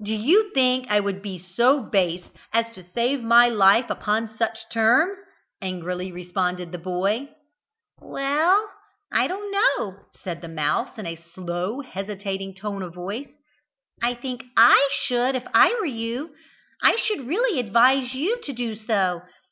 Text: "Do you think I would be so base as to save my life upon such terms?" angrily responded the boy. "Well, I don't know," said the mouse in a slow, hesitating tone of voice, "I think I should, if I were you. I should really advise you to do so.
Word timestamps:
"Do 0.00 0.14
you 0.14 0.52
think 0.54 0.86
I 0.88 1.00
would 1.00 1.20
be 1.20 1.36
so 1.36 1.80
base 1.82 2.22
as 2.52 2.72
to 2.76 2.84
save 2.92 3.24
my 3.24 3.48
life 3.48 3.90
upon 3.90 4.28
such 4.28 4.70
terms?" 4.70 5.18
angrily 5.60 6.12
responded 6.12 6.70
the 6.70 6.78
boy. 6.78 7.30
"Well, 8.00 8.70
I 9.10 9.26
don't 9.26 9.50
know," 9.50 9.96
said 10.22 10.42
the 10.42 10.48
mouse 10.48 10.96
in 10.96 11.06
a 11.06 11.16
slow, 11.16 11.80
hesitating 11.80 12.54
tone 12.54 12.84
of 12.84 12.94
voice, 12.94 13.36
"I 14.00 14.14
think 14.14 14.44
I 14.56 14.88
should, 15.06 15.34
if 15.34 15.46
I 15.52 15.74
were 15.80 15.86
you. 15.86 16.36
I 16.80 16.94
should 16.94 17.26
really 17.26 17.58
advise 17.58 18.14
you 18.14 18.40
to 18.44 18.52
do 18.52 18.76
so. 18.76 19.22